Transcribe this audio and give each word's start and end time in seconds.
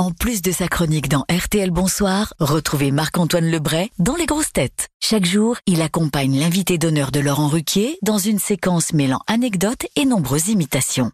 En 0.00 0.12
plus 0.12 0.40
de 0.40 0.50
sa 0.50 0.66
chronique 0.66 1.10
dans 1.10 1.26
RTL 1.30 1.70
Bonsoir, 1.70 2.32
retrouvez 2.40 2.90
Marc-Antoine 2.90 3.50
Lebray 3.50 3.90
dans 3.98 4.16
Les 4.16 4.24
Grosses 4.24 4.50
Têtes. 4.50 4.88
Chaque 4.98 5.26
jour, 5.26 5.58
il 5.66 5.82
accompagne 5.82 6.40
l'invité 6.40 6.78
d'honneur 6.78 7.10
de 7.10 7.20
Laurent 7.20 7.48
Ruquier 7.48 7.98
dans 8.00 8.16
une 8.16 8.38
séquence 8.38 8.94
mêlant 8.94 9.20
anecdotes 9.26 9.84
et 9.96 10.06
nombreuses 10.06 10.48
imitations. 10.48 11.12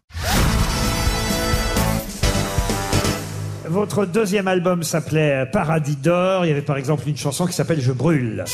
Votre 3.65 4.05
deuxième 4.05 4.47
album 4.47 4.83
s'appelait 4.83 5.45
Paradis 5.51 5.97
d'or. 5.97 6.45
Il 6.45 6.47
y 6.47 6.51
avait 6.51 6.61
par 6.61 6.77
exemple 6.77 7.09
une 7.09 7.17
chanson 7.17 7.45
qui 7.45 7.51
s'appelle 7.51 7.81
Je 7.81 7.91
brûle. 7.91 8.45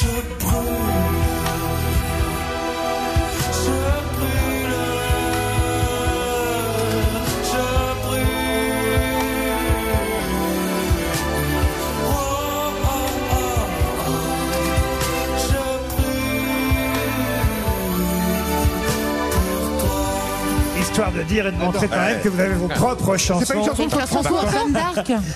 Histoire 21.03 21.11
de 21.11 21.27
dire 21.27 21.47
et 21.47 21.51
de 21.51 21.57
montrer 21.57 21.87
quand 21.89 21.97
même 21.97 22.21
que 22.21 22.29
vous 22.29 22.39
avez 22.39 22.53
vos 22.53 22.67
propres 22.69 23.17
chansons. 23.17 23.39
C'est 23.45 23.53
pas 23.53 23.59
une 23.59 23.65
chanson 23.65 23.85
de 23.85 23.89
Claude 23.91 24.05
François 24.07 24.41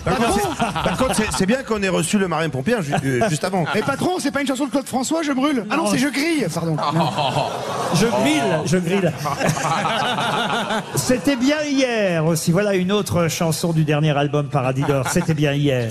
Par 0.05 0.15
contre, 0.17 0.33
c'est- 0.33 0.73
par 0.73 0.97
contre, 0.97 1.15
c'est- 1.15 1.27
c'est 1.37 1.45
bien 1.45 1.63
qu'on 1.63 1.81
ait 1.83 1.89
reçu 1.89 2.17
le 2.17 2.27
marin 2.29 2.47
pompier 2.49 2.75
euh, 2.75 3.29
juste 3.29 3.43
avant. 3.43 3.65
Mais 3.75 3.81
patron, 3.81 4.11
c'est 4.19 4.31
pas 4.31 4.39
une 4.41 4.47
chanson 4.47 4.65
de 4.67 4.71
Claude 4.71 4.87
François, 4.87 5.23
je 5.23 5.33
brûle. 5.33 5.65
Ah 5.69 5.75
non, 5.75 5.87
c'est 5.91 5.97
je 5.97 6.07
grille, 6.07 6.45
pardon. 6.53 6.77
Je 7.93 8.05
grille, 8.05 8.41
je 8.65 8.77
grille. 8.77 9.11
C'était 10.95 11.37
bien 11.37 11.57
hier 11.65 12.25
aussi. 12.25 12.51
Voilà 12.51 12.75
une 12.75 12.91
autre 12.91 13.29
chanson 13.29 13.71
du 13.71 13.85
dernier 13.85 14.15
album 14.17 14.47
Paradis 14.47 14.83
d'or. 14.83 15.07
C'était 15.09 15.33
bien 15.33 15.53
hier. 15.53 15.89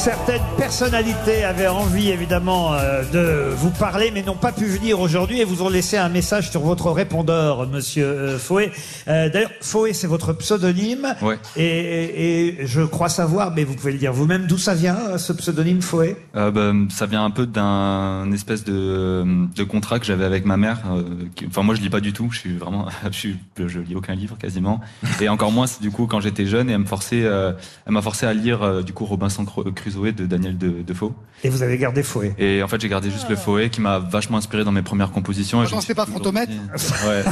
Certaines 0.00 0.40
personnalités 0.56 1.44
avaient 1.44 1.66
envie 1.68 2.08
évidemment 2.08 2.72
euh, 2.72 3.02
de 3.12 3.54
vous 3.54 3.68
parler, 3.70 4.10
mais 4.14 4.22
n'ont 4.22 4.34
pas 4.34 4.50
pu 4.50 4.64
venir 4.64 4.98
aujourd'hui 4.98 5.40
et 5.40 5.44
vous 5.44 5.60
ont 5.60 5.68
laissé 5.68 5.98
un 5.98 6.08
message 6.08 6.50
sur 6.50 6.62
votre 6.62 6.90
répondeur, 6.90 7.68
Monsieur 7.68 8.06
euh, 8.06 8.38
Fouet. 8.38 8.72
Euh, 9.08 9.28
D'ailleurs, 9.28 9.50
Fouet, 9.60 9.92
c'est 9.92 10.06
votre 10.06 10.32
pseudonyme. 10.32 11.14
Ouais. 11.20 11.38
Et, 11.56 11.64
et- 11.66 12.60
et 12.62 12.66
je 12.66 12.80
crois 12.80 13.10
savoir, 13.10 13.52
mais 13.54 13.62
vous 13.64 13.74
pouvez 13.74 13.92
le 13.92 13.98
dire 13.98 14.12
vous-même, 14.14 14.46
d'où 14.46 14.56
ça 14.56 14.74
vient, 14.74 15.18
ce 15.18 15.34
pseudonyme 15.34 15.82
Fouet 15.82 16.16
bah, 16.34 16.72
ça 16.88 17.04
vient 17.04 17.22
un 17.24 17.30
peu 17.30 17.44
d'un 17.44 18.32
espèce 18.32 18.64
de, 18.64 19.22
de 19.54 19.64
contrat 19.64 19.98
que 19.98 20.06
j'avais 20.06 20.24
avec 20.24 20.46
ma 20.46 20.56
mère. 20.56 20.78
qui- 21.34 21.46
Enfin, 21.46 21.62
moi, 21.62 21.74
je 21.74 21.82
lis 21.82 21.90
pas 21.90 22.00
du 22.00 22.14
tout. 22.14 22.28
Je 22.30 22.38
suis 22.38 22.56
vraiment, 22.56 22.86
je, 23.04 23.16
suis, 23.18 23.36
je 23.58 23.78
lis 23.80 23.94
aucun 23.96 24.14
livre 24.14 24.38
quasiment. 24.38 24.80
Et 25.20 25.28
encore 25.28 25.52
moins, 25.52 25.66
c'est 25.66 25.82
du 25.82 25.90
coup, 25.90 26.06
quand 26.06 26.20
j'étais 26.20 26.46
jeune, 26.46 26.70
et 26.70 26.72
elle 26.72 26.78
me 26.78 26.86
forçait, 26.86 27.18
elle 27.20 27.92
m'a 27.92 28.00
forcé 28.02 28.24
à 28.24 28.32
lire 28.32 28.82
du 28.82 28.94
coup 28.94 29.04
Robinson 29.04 29.44
Cru- 29.44 29.70
De 29.90 30.26
Daniel 30.26 30.56
de- 30.56 30.82
Defoe. 30.82 31.12
Et 31.42 31.48
vous 31.48 31.62
avez 31.62 31.76
gardé 31.78 32.02
Fouet. 32.02 32.34
Et 32.38 32.62
en 32.62 32.68
fait, 32.68 32.80
j'ai 32.80 32.88
gardé 32.88 33.10
juste 33.10 33.28
le 33.28 33.36
Fouet 33.36 33.70
qui 33.70 33.80
m'a 33.80 33.98
vachement 33.98 34.36
inspiré 34.38 34.62
dans 34.64 34.72
mes 34.72 34.82
premières 34.82 35.10
compositions. 35.10 35.58
Et 35.62 35.66
Attends, 35.66 35.70
je 35.70 35.76
me 35.76 35.80
c'était 35.80 35.94
pas 35.94 36.06
toujours 36.06 36.20
dit- 36.32 36.60
Ouais. 37.06 37.24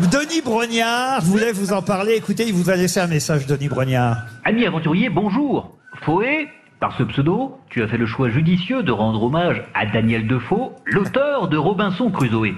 Denis 0.00 0.40
Brognard 0.44 1.22
voulait 1.22 1.52
vous 1.52 1.72
en 1.72 1.82
parler? 1.82 2.14
Écoutez, 2.16 2.46
il 2.48 2.54
vous 2.54 2.70
a 2.70 2.76
laissé 2.76 3.00
un 3.00 3.06
message, 3.06 3.46
Denis 3.46 3.68
Brognard. 3.68 4.18
Ami 4.44 4.66
aventurier, 4.66 5.08
bonjour. 5.10 5.76
Foé, 6.02 6.48
par 6.80 6.96
ce 6.96 7.02
pseudo, 7.04 7.56
tu 7.70 7.82
as 7.82 7.88
fait 7.88 7.98
le 7.98 8.06
choix 8.06 8.28
judicieux 8.30 8.82
de 8.82 8.92
rendre 8.92 9.22
hommage 9.22 9.62
à 9.74 9.86
Daniel 9.86 10.26
Defoe, 10.26 10.72
l'auteur 10.86 11.48
de 11.48 11.56
Robinson 11.56 12.10
Crusoe. 12.10 12.54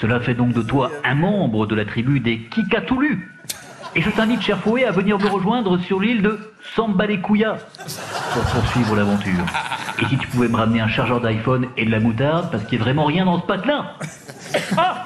Cela 0.00 0.20
fait 0.20 0.34
donc 0.34 0.52
de 0.52 0.62
toi 0.62 0.90
un 1.04 1.14
membre 1.14 1.66
de 1.66 1.74
la 1.74 1.84
tribu 1.84 2.20
des 2.20 2.40
Kikatoulus. 2.50 3.28
Et 3.96 4.02
je 4.02 4.10
t'invite, 4.10 4.42
cher 4.42 4.58
Fouet, 4.58 4.84
à 4.84 4.90
venir 4.90 5.18
me 5.18 5.26
rejoindre 5.26 5.78
sur 5.78 6.00
l'île 6.00 6.20
de 6.20 6.38
Sambalekuya 6.74 7.56
pour 8.34 8.42
poursuivre 8.42 8.94
l'aventure. 8.94 9.46
Et 10.02 10.04
si 10.04 10.18
tu 10.18 10.28
pouvais 10.28 10.48
me 10.48 10.56
ramener 10.56 10.82
un 10.82 10.88
chargeur 10.88 11.18
d'iPhone 11.22 11.68
et 11.78 11.86
de 11.86 11.90
la 11.90 11.98
moutarde, 11.98 12.50
parce 12.50 12.62
qu'il 12.64 12.76
n'y 12.76 12.82
a 12.82 12.84
vraiment 12.84 13.06
rien 13.06 13.24
dans 13.24 13.40
ce 13.40 13.46
patelin. 13.46 13.86
Ah 14.76 15.02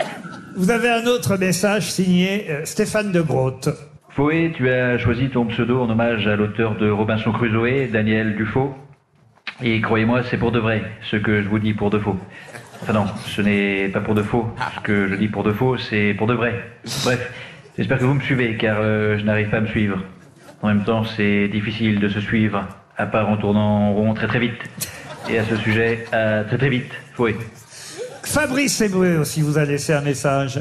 Vous 0.56 0.70
avez 0.72 0.90
un 0.90 1.06
autre 1.06 1.36
message 1.36 1.90
signé 1.92 2.50
euh, 2.50 2.64
Stéphane 2.64 3.12
de 3.12 3.20
Groot. 3.20 3.68
Fouet, 4.10 4.52
tu 4.54 4.68
as 4.68 4.98
choisi 4.98 5.30
ton 5.30 5.46
pseudo 5.46 5.80
en 5.80 5.88
hommage 5.88 6.26
à 6.26 6.34
l'auteur 6.34 6.74
de 6.74 6.90
Robinson 6.90 7.30
Crusoe, 7.30 7.88
Daniel 7.92 8.34
Dufaux. 8.34 8.74
Et 9.62 9.80
croyez-moi, 9.80 10.22
c'est 10.24 10.36
pour 10.36 10.50
de 10.50 10.58
vrai, 10.58 10.82
ce 11.02 11.16
que 11.16 11.42
je 11.42 11.48
vous 11.48 11.60
dis 11.60 11.74
pour 11.74 11.90
de 11.90 12.00
faux. 12.00 12.16
Enfin 12.82 12.92
non, 12.92 13.06
ce 13.26 13.40
n'est 13.40 13.88
pas 13.88 14.00
pour 14.00 14.14
de 14.14 14.22
faux. 14.22 14.46
Ce 14.74 14.80
que 14.80 15.06
je 15.06 15.14
dis 15.14 15.28
pour 15.28 15.44
de 15.44 15.52
faux, 15.52 15.76
c'est 15.78 16.12
pour 16.18 16.26
de 16.26 16.34
vrai. 16.34 16.64
Bref, 17.04 17.32
j'espère 17.80 17.98
que 17.98 18.04
vous 18.04 18.14
me 18.14 18.20
suivez, 18.20 18.56
car 18.56 18.76
euh, 18.80 19.18
je 19.18 19.24
n'arrive 19.24 19.48
pas 19.48 19.56
à 19.56 19.60
me 19.60 19.66
suivre. 19.66 19.98
En 20.62 20.68
même 20.68 20.84
temps, 20.84 21.02
c'est 21.04 21.48
difficile 21.48 21.98
de 21.98 22.08
se 22.08 22.20
suivre, 22.20 22.68
à 22.98 23.06
part 23.06 23.28
en 23.30 23.36
tournant 23.38 23.88
en 23.88 23.92
rond 23.94 24.12
très 24.14 24.26
très 24.26 24.38
vite. 24.38 24.60
Et 25.30 25.38
à 25.38 25.44
ce 25.44 25.56
sujet, 25.56 26.04
à 26.12 26.44
très 26.44 26.58
très 26.58 26.68
vite, 26.68 26.92
Fouet. 27.14 27.34
Fabrice 28.22 28.80
Eboué 28.82 29.16
aussi 29.16 29.40
vous 29.40 29.58
a 29.58 29.64
laissé 29.64 29.92
un 29.94 30.02
message. 30.02 30.60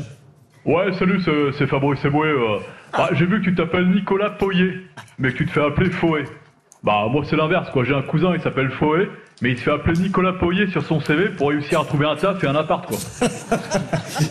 Ouais, 0.66 0.92
salut, 0.98 1.20
c'est- 1.22 1.52
c'est 1.58 1.68
Fabrice 1.68 2.04
Eboué. 2.06 2.30
euh. 2.30 2.60
Ah, 2.94 3.10
J'ai 3.14 3.26
vu 3.26 3.40
que 3.40 3.44
tu 3.46 3.54
t'appelles 3.56 3.90
Nicolas 3.90 4.32
Poyer, 4.32 4.74
mais 5.20 5.32
que 5.32 5.38
tu 5.38 5.46
te 5.46 5.52
fais 5.52 5.62
appeler 5.64 5.92
Foé. 5.92 6.24
Bah, 6.82 7.08
moi, 7.12 7.24
c'est 7.30 7.36
l'inverse, 7.36 7.70
quoi. 7.72 7.84
J'ai 7.84 7.94
un 7.94 8.02
cousin, 8.02 8.34
il 8.34 8.42
s'appelle 8.42 8.72
Foé, 8.72 9.10
mais 9.42 9.52
il 9.52 9.58
se 9.58 9.64
fait 9.64 9.72
appeler 9.72 10.00
Nicolas 10.00 10.32
Poyer 10.32 10.68
sur 10.68 10.86
son 10.86 11.02
CV 11.02 11.28
pour 11.30 11.50
réussir 11.50 11.82
à 11.82 11.86
trouver 11.86 12.06
un 12.06 12.16
taf 12.16 12.42
et 12.42 12.48
un 12.48 12.56
appart, 12.56 12.86
quoi. 12.86 12.98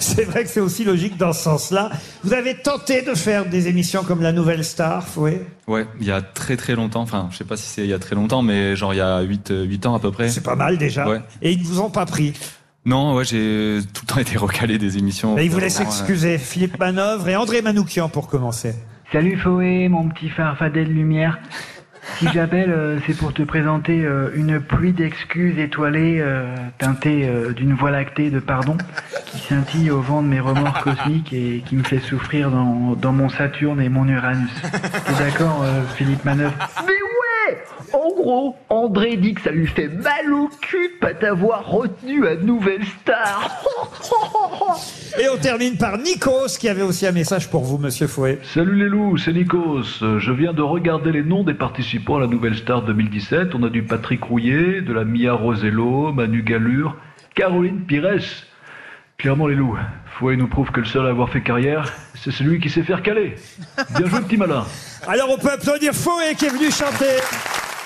C'est 0.00 0.24
vrai 0.24 0.44
que 0.44 0.48
c'est 0.48 0.60
aussi 0.60 0.84
logique 0.84 1.16
dans 1.16 1.32
ce 1.32 1.42
sens-là. 1.42 1.90
Vous 2.24 2.32
avez 2.32 2.54
tenté 2.54 3.02
de 3.02 3.14
faire 3.14 3.46
des 3.46 3.68
émissions 3.68 4.02
comme 4.02 4.22
La 4.22 4.32
Nouvelle 4.32 4.64
Star, 4.64 5.06
Fouet? 5.06 5.42
Ouais, 5.66 5.86
il 6.00 6.06
y 6.06 6.10
a 6.10 6.20
très 6.20 6.56
très 6.56 6.74
longtemps. 6.74 7.02
Enfin, 7.02 7.28
je 7.30 7.36
sais 7.36 7.44
pas 7.44 7.56
si 7.56 7.66
c'est 7.66 7.84
il 7.84 7.90
y 7.90 7.94
a 7.94 7.98
très 7.98 8.14
longtemps, 8.14 8.42
mais 8.42 8.76
genre 8.76 8.92
il 8.92 8.98
y 8.98 9.02
a 9.02 9.20
8, 9.20 9.52
8 9.66 9.86
ans 9.86 9.94
à 9.94 9.98
peu 9.98 10.10
près. 10.10 10.28
C'est 10.28 10.42
pas 10.44 10.56
mal 10.56 10.78
déjà. 10.78 11.08
Ouais. 11.08 11.20
Et 11.42 11.52
ils 11.52 11.60
ne 11.60 11.64
vous 11.64 11.80
ont 11.80 11.90
pas 11.90 12.06
pris? 12.06 12.34
Non, 12.84 13.14
ouais, 13.14 13.24
j'ai 13.24 13.80
tout 13.92 14.02
le 14.06 14.14
temps 14.14 14.20
été 14.20 14.36
recalé 14.38 14.78
des 14.78 14.98
émissions. 14.98 15.34
Mais 15.34 15.46
ils 15.46 15.50
vous 15.50 15.60
laissent 15.60 15.80
excuser. 15.80 16.38
Philippe 16.38 16.78
Manœuvre 16.78 17.28
et 17.28 17.36
André 17.36 17.62
Manoukian 17.62 18.08
pour 18.08 18.28
commencer. 18.28 18.74
Salut 19.12 19.38
Foé, 19.38 19.88
mon 19.88 20.08
petit 20.08 20.28
farfadet 20.28 20.84
de 20.84 20.90
lumière. 20.90 21.38
Si 22.18 22.26
j'appelle, 22.32 22.72
euh, 22.72 22.98
c'est 23.06 23.16
pour 23.16 23.32
te 23.32 23.42
présenter 23.42 24.04
euh, 24.04 24.30
une 24.34 24.60
pluie 24.60 24.92
d'excuses 24.92 25.56
étoilées 25.56 26.18
euh, 26.20 26.52
teintée 26.78 27.28
euh, 27.28 27.52
d'une 27.52 27.74
voie 27.74 27.92
lactée 27.92 28.28
de 28.30 28.40
pardon 28.40 28.76
qui 29.26 29.38
scintille 29.38 29.92
au 29.92 30.00
vent 30.00 30.22
de 30.22 30.26
mes 30.26 30.40
remords 30.40 30.80
cosmiques 30.82 31.32
et 31.32 31.62
qui 31.64 31.76
me 31.76 31.84
fait 31.84 32.00
souffrir 32.00 32.50
dans, 32.50 32.96
dans 32.96 33.12
mon 33.12 33.28
Saturne 33.28 33.80
et 33.80 33.88
mon 33.88 34.08
Uranus. 34.08 34.50
T'es 34.62 35.24
d'accord, 35.24 35.62
euh, 35.62 35.84
Philippe 35.94 36.24
Manœuvre? 36.24 36.54
En 37.92 38.14
gros, 38.14 38.56
André 38.68 39.16
dit 39.16 39.34
que 39.34 39.40
ça 39.40 39.50
lui 39.50 39.66
fait 39.66 39.88
mal 39.88 40.32
au 40.32 40.48
cul 40.60 40.88
de 40.94 40.98
pas 41.00 41.14
t'avoir 41.14 41.66
retenu 41.66 42.26
à 42.26 42.36
Nouvelle 42.36 42.84
Star. 43.02 43.62
Et 45.20 45.28
on 45.28 45.36
termine 45.36 45.76
par 45.76 45.98
Nikos 45.98 46.58
qui 46.58 46.68
avait 46.68 46.82
aussi 46.82 47.06
un 47.06 47.12
message 47.12 47.48
pour 47.50 47.64
vous, 47.64 47.78
monsieur 47.78 48.06
Fouet. 48.06 48.38
Salut 48.42 48.76
les 48.76 48.88
loups, 48.88 49.16
c'est 49.16 49.32
Nikos. 49.32 50.00
Je 50.18 50.32
viens 50.32 50.52
de 50.52 50.62
regarder 50.62 51.12
les 51.12 51.22
noms 51.22 51.44
des 51.44 51.54
participants 51.54 52.16
à 52.16 52.20
la 52.20 52.26
Nouvelle 52.26 52.56
Star 52.56 52.82
2017. 52.82 53.54
On 53.54 53.62
a 53.62 53.70
du 53.70 53.82
Patrick 53.82 54.22
Rouillet, 54.22 54.80
de 54.82 54.92
la 54.92 55.04
Mia 55.04 55.32
Rosello, 55.32 56.12
Manu 56.12 56.42
Galure, 56.42 56.96
Caroline 57.34 57.80
Pires. 57.80 58.44
Clairement 59.16 59.48
les 59.48 59.56
loups, 59.56 59.76
Fouet 60.18 60.36
nous 60.36 60.46
prouve 60.46 60.70
que 60.70 60.78
le 60.78 60.86
seul 60.86 61.04
à 61.06 61.08
avoir 61.08 61.28
fait 61.28 61.40
carrière, 61.40 61.92
c'est 62.14 62.30
celui 62.30 62.60
qui 62.60 62.70
sait 62.70 62.82
faire 62.82 63.02
caler. 63.02 63.34
Bien 63.96 64.06
joué 64.06 64.20
petit 64.20 64.36
malin. 64.36 64.64
Alors 65.08 65.30
on 65.30 65.38
peut 65.38 65.50
applaudir 65.50 65.92
Fouet 65.92 66.36
qui 66.36 66.44
est 66.44 66.50
venu 66.50 66.70
chanter. 66.70 67.16